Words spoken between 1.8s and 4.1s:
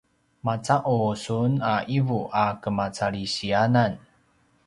’ivu a kemacalisiyanan?